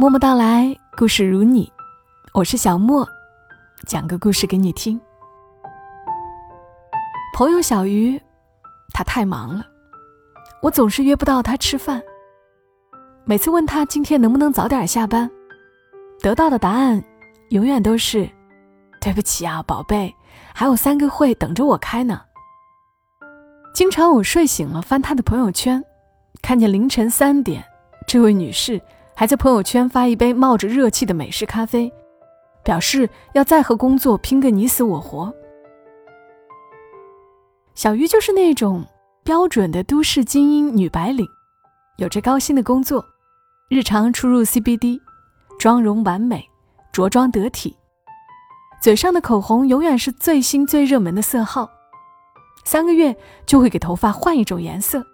[0.00, 1.70] 默默到来，故事如你，
[2.32, 3.06] 我是小莫，
[3.86, 4.98] 讲个故事给你听。
[7.36, 8.18] 朋友小鱼，
[8.94, 9.62] 他太忙了，
[10.62, 12.00] 我总是约不到他吃饭。
[13.26, 15.30] 每次问他今天能不能早点下班，
[16.22, 17.04] 得到的答案
[17.50, 18.26] 永远都是
[19.02, 20.16] ：“对不起啊，宝贝，
[20.54, 22.22] 还有三个会等着我开呢。”
[23.74, 25.84] 经常我睡醒了翻他的朋友圈，
[26.40, 27.62] 看见凌晨三点，
[28.06, 28.80] 这位女士
[29.20, 31.92] 还在朋友圈发一杯冒着热气的美式咖啡，
[32.64, 35.30] 表示要再和工作拼个你死我活。
[37.74, 38.82] 小鱼就是那种
[39.22, 41.26] 标准的都市精英女白领，
[41.98, 43.04] 有着高薪的工作，
[43.68, 44.98] 日常出入 CBD，
[45.58, 46.42] 妆容完美，
[46.90, 47.76] 着装得体，
[48.80, 51.68] 嘴上的口红永远是最新最热门的色号。
[52.64, 53.14] 三个月
[53.44, 55.04] 就会给头发换一种颜色，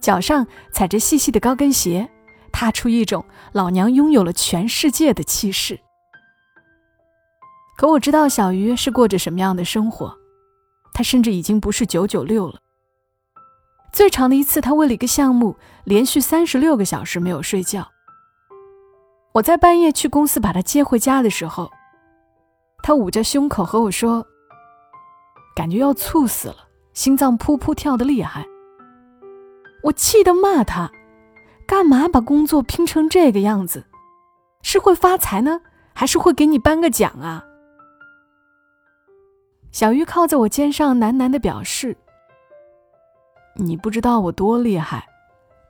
[0.00, 2.08] 脚上踩着细细的高跟鞋，
[2.52, 5.80] 踏出一种老娘拥有了全世界的气势。
[7.76, 10.16] 可我知道小鱼是过着什么样的生活，
[10.92, 12.60] 他甚至已经不是九九六了。
[13.92, 17.88] 最长的一次，他为了一个项目，连续三十六个小时没有睡觉。
[19.32, 21.70] 我在半夜去公司把他接回家的时候，
[22.82, 24.26] 他捂着胸口和我说。
[25.54, 26.56] 感觉要猝死了，
[26.94, 28.46] 心脏噗噗跳的厉害。
[29.82, 30.90] 我气得骂他
[31.66, 33.84] ：“干嘛把工作拼成这个样子？
[34.62, 35.60] 是会发财呢，
[35.92, 37.44] 还是会给你颁个奖啊？”
[39.72, 41.96] 小鱼靠在我肩上，喃喃的表示
[43.56, 45.06] ：“你不知道我多厉害，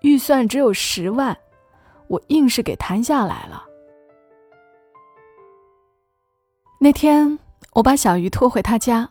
[0.01, 1.37] 预算只有十万，
[2.09, 3.65] 我硬是给谈下来了。”
[6.81, 7.39] 那天，
[7.75, 9.09] 我把小鱼拖回他家。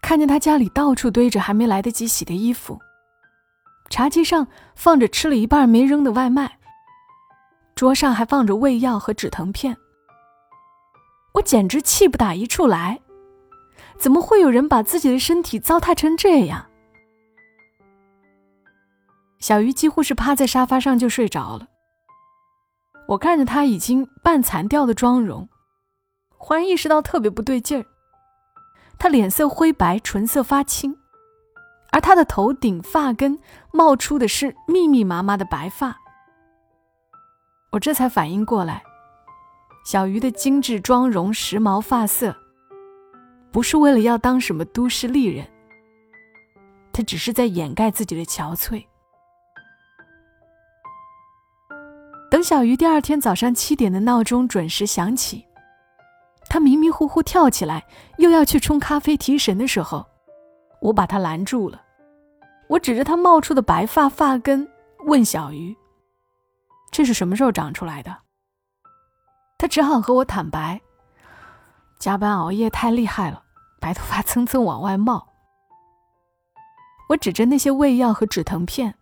[0.00, 2.80] 看见他家里到处堆着还没来得及洗的衣服，
[3.88, 6.58] 茶几上放着吃了一半没扔的外卖，
[7.74, 9.76] 桌上还放着胃药和止疼片。
[11.34, 13.00] 我简直气不打一处来，
[13.98, 16.66] 怎么会有人把自己的身体糟蹋成这样？
[19.38, 21.68] 小鱼几乎是趴在沙发上就睡着了。
[23.08, 25.48] 我看着他已经半残掉的妆容，
[26.36, 27.86] 忽然意识到特别不对劲儿。
[28.98, 30.96] 他脸色灰白，唇色发青，
[31.92, 33.38] 而他的头顶发根
[33.72, 35.96] 冒出的是密密麻麻的白发。
[37.72, 38.82] 我这才反应过来，
[39.84, 42.34] 小鱼的精致妆容、时髦发色，
[43.50, 45.46] 不是为了要当什么都市丽人，
[46.92, 48.84] 他只是在掩盖自己的憔悴。
[52.30, 55.44] 等小鱼第二天早上七点的闹钟准时响起。
[56.48, 57.86] 他迷迷糊糊跳起来，
[58.18, 60.06] 又要去冲咖啡提神的时候，
[60.80, 61.82] 我把他拦住了。
[62.68, 64.68] 我指着他冒出的白发发根，
[65.06, 65.76] 问小鱼
[66.90, 68.16] ：“这是什么时候长出来的？”
[69.58, 70.80] 他只好和我坦白
[71.98, 73.42] ：“加班熬夜太厉害了，
[73.80, 75.26] 白头发蹭蹭往外冒。”
[77.08, 78.94] 我指着那些胃药和止疼片，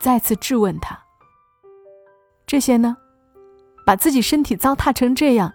[0.00, 0.98] 再次质问他
[2.46, 2.96] ：“这些呢？
[3.84, 5.52] 把自己身体糟蹋成这样？”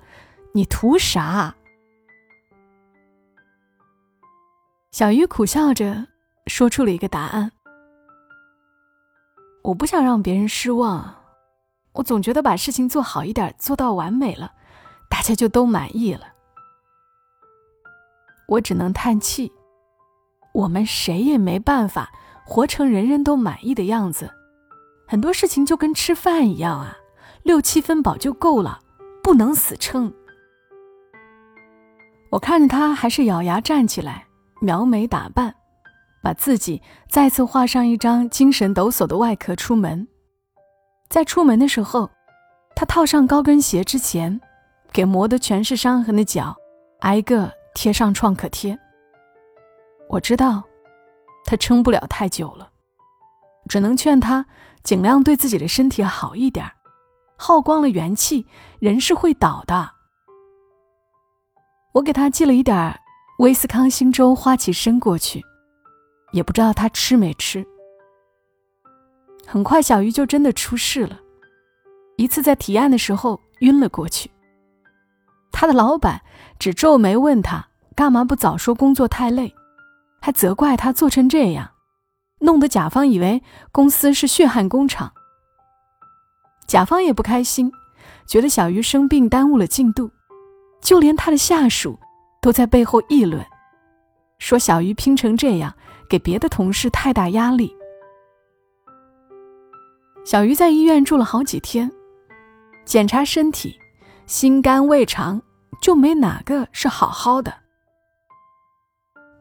[0.54, 1.56] 你图啥？
[4.98, 6.08] 小鱼苦笑着
[6.48, 7.52] 说出了一个答案
[9.62, 11.14] ：“我不想让别人失望，
[11.94, 14.54] 我总觉得把事情做好一点，做到完美了，
[15.08, 16.22] 大家就都满意了。
[18.48, 19.52] 我只能叹气，
[20.52, 22.12] 我们谁也没办法
[22.44, 24.34] 活成人人都满意的样子。
[25.08, 26.98] 很多事情就跟吃饭一样啊，
[27.44, 28.80] 六七分饱就够了，
[29.22, 30.12] 不能死撑。”
[32.34, 34.27] 我看着他，还是咬牙站起来，
[34.60, 35.56] 描眉打扮，
[36.22, 40.08] 把自己再次画上一张精神抖擞的外壳出门。
[41.10, 42.10] 在出门的时候，
[42.76, 44.40] 他套上高跟鞋之前，
[44.92, 46.56] 给磨得全是伤痕的脚
[47.00, 48.78] 挨个贴上创可贴。
[50.10, 50.64] 我知道，
[51.46, 52.70] 他撑不了太久了，
[53.70, 54.46] 只能劝他
[54.84, 56.66] 尽量对自己的身体好一点，
[57.38, 58.46] 耗光了元气，
[58.80, 59.92] 人是会倒的。
[61.94, 63.00] 我给他寄了一点
[63.38, 65.46] 威斯康星州花旗参过去，
[66.32, 67.64] 也不知道他吃没吃。
[69.46, 71.20] 很快，小鱼就真的出事了，
[72.18, 74.32] 一次在提案的时候晕了过去。
[75.52, 76.20] 他的老板
[76.58, 79.54] 只皱眉问他干嘛不早说工作太累，
[80.20, 81.70] 还责怪他做成这样，
[82.40, 85.14] 弄得甲方以为公司是血汗工厂。
[86.66, 87.72] 甲方也不开心，
[88.26, 90.10] 觉得小鱼生病耽误了进度。
[90.82, 92.00] 就连他的下属
[92.42, 93.46] 都在背后议论，
[94.40, 95.74] 说小鱼拼成这样，
[96.10, 97.76] 给别的同事太大压力。
[100.26, 101.90] 小鱼在医院住了好几天，
[102.86, 103.80] 检查身体，
[104.26, 105.42] 心肝胃肠
[105.82, 107.54] 就没哪个是好好的。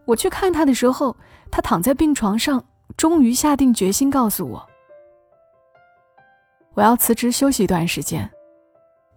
[0.05, 1.17] 我去看他的时候，
[1.51, 2.65] 他躺在病床上，
[2.97, 4.65] 终于下定决心告诉我
[6.75, 8.31] ：“我要辞职休息一段时间。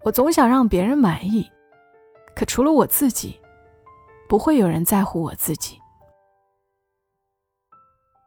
[0.03, 1.47] 我总想让别人满意，
[2.35, 3.39] 可除了我自己，
[4.29, 5.77] 不会有人在乎我自己。”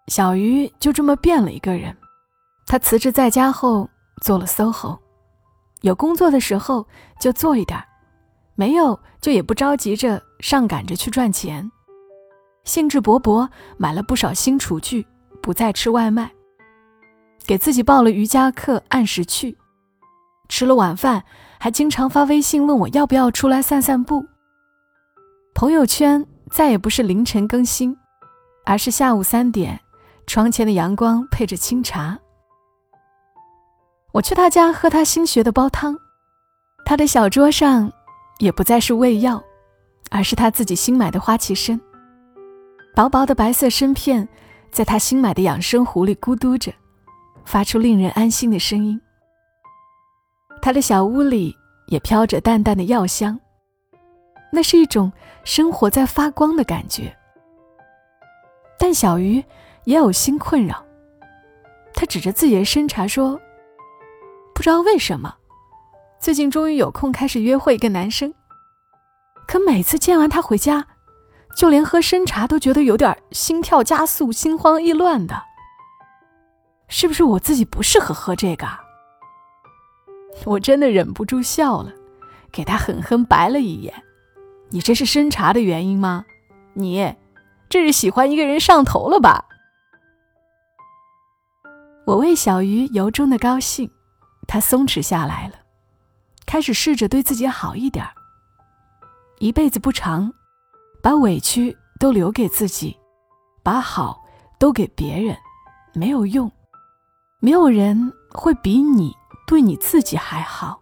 [0.08, 1.96] 小鱼就这么变了一个人。
[2.66, 3.88] 他辞职在家后
[4.22, 4.98] 做了 SOHO，
[5.82, 6.86] 有工作的时候
[7.20, 7.82] 就做一点
[8.54, 11.70] 没有就也不着急着上赶着去赚钱。
[12.64, 15.06] 兴致勃勃买了不少新厨具，
[15.42, 16.30] 不再吃外卖，
[17.44, 19.58] 给自己报了瑜伽课，按时去。
[20.48, 21.24] 吃了晚饭，
[21.58, 24.24] 还经常发微信问我要不要出来散散步。
[25.62, 27.96] 朋友圈再也不是凌晨更新，
[28.66, 29.78] 而是下午三点，
[30.26, 32.18] 窗前的阳光配着清茶。
[34.12, 35.96] 我去他家喝他新学的煲汤，
[36.84, 37.92] 他的小桌上
[38.40, 39.40] 也不再是胃药，
[40.10, 41.80] 而是他自己新买的花旗参。
[42.96, 44.28] 薄薄的白色参片，
[44.72, 46.72] 在他新买的养生壶里咕嘟着，
[47.44, 49.00] 发出令人安心的声音。
[50.60, 51.54] 他的小屋里
[51.86, 53.38] 也飘着淡淡的药香，
[54.52, 55.10] 那是一种
[55.42, 57.16] 生活在发光的感觉。
[58.78, 59.42] 但小鱼
[59.84, 60.84] 也有新困扰，
[61.94, 63.40] 他指着自己的参茶说
[64.54, 65.34] ：“不知道为什么，
[66.20, 68.34] 最近终于有空开始约会一个男生，
[69.48, 70.86] 可每次见完他回家。”
[71.54, 75.42] 就连喝参茶都觉得有点心跳加速、心慌意乱的，
[76.88, 78.66] 是不是我自己不适合喝这个？
[80.46, 81.92] 我真的忍不住笑了，
[82.50, 83.92] 给他狠狠白了一眼
[84.72, 86.24] ：“你这是参茶的原因吗？
[86.74, 87.14] 你
[87.68, 89.44] 这是喜欢一个人上头了吧？”
[92.04, 93.90] 我为小鱼由衷的高兴，
[94.48, 95.54] 他松弛下来了，
[96.46, 98.04] 开始试着对自己好一点
[99.38, 100.32] 一辈子不长。
[101.02, 102.96] 把委屈都留给自己，
[103.62, 104.24] 把好
[104.58, 105.36] 都给别人，
[105.94, 106.50] 没有用。
[107.40, 109.12] 没有人会比你
[109.46, 110.81] 对你自己还好。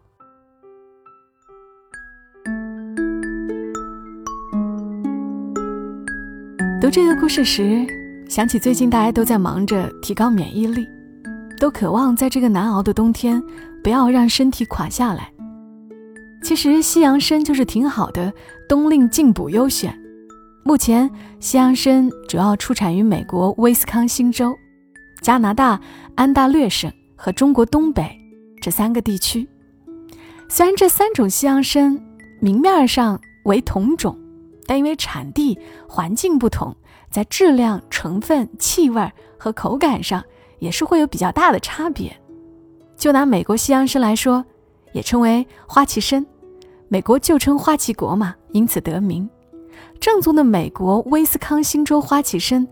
[6.81, 7.87] 读这个故事时，
[8.27, 10.89] 想起最近大家都在忙着提高免疫力，
[11.59, 13.43] 都渴望在这个难熬的冬天
[13.85, 15.31] 不要让身体垮下来。
[16.43, 18.33] 其实西洋参就是挺好的
[18.67, 19.95] 冬令进补优选。
[20.65, 24.57] 目前，西洋参主要出产于美国威斯康星州、
[25.21, 25.79] 加拿大
[26.15, 28.11] 安大略省和中国东北
[28.63, 29.47] 这三个地区。
[30.49, 32.01] 虽然这三种西洋参
[32.41, 34.19] 明面上为同种，
[34.71, 35.59] 但因为产地、
[35.89, 36.77] 环境不同，
[37.11, 40.23] 在质量、成分、气味和口感上
[40.61, 42.17] 也是会有比较大的差别。
[42.97, 44.45] 就拿美国西洋参来说，
[44.93, 46.25] 也称为花旗参，
[46.87, 49.29] 美国就称花旗国嘛，因此得名。
[49.99, 52.65] 正宗的美国威斯康星州花旗参，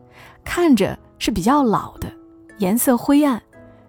[0.45, 2.09] 看着是比较老的，
[2.59, 3.43] 颜色灰暗，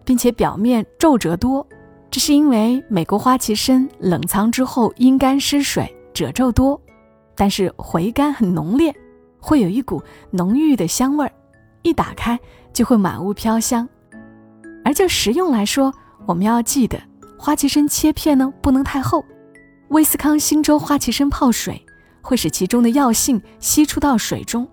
[0.04, 1.64] 并且表面皱褶多。
[2.10, 6.82] 这是因为美国花旗参冷藏之后阴干失水，褶皱多，
[7.40, 8.94] 但是回甘很浓烈，
[9.40, 11.32] 会有一股浓郁的香味儿，
[11.84, 12.38] 一打开
[12.74, 13.88] 就会满屋飘香。
[14.84, 15.94] 而就食用来说，
[16.28, 17.02] 我们要记得，
[17.38, 19.24] 花旗参切片呢不能太厚。
[19.92, 21.82] 威斯康星州花旗参泡水。
[22.22, 24.68] 会使其中的药性析出到水中。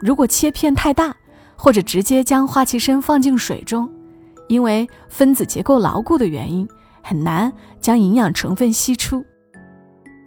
[0.00, 1.16] 如果切片太大，
[1.56, 3.90] 或者直接将花旗参放进水中，
[4.46, 6.68] 因为分子结构牢固的原因，
[7.02, 7.50] 很难
[7.80, 9.24] 将营养成分析出。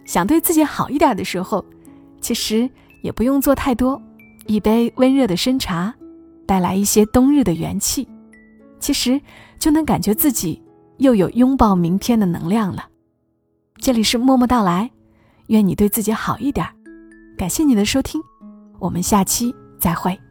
[0.04, 1.64] 想对自己好一点的时候，
[2.26, 2.68] 其实
[3.02, 4.02] 也不用做太多，
[4.48, 5.94] 一杯温热的参茶，
[6.44, 8.08] 带来一些冬日的元气，
[8.80, 9.20] 其实
[9.60, 10.60] 就能感觉自己
[10.96, 12.88] 又有拥抱明天的能量了。
[13.76, 14.90] 这里是默默到来。
[15.46, 16.66] 愿你对自己好一点。
[17.38, 18.20] 感谢你的收听，
[18.80, 20.25] 我们下期再会。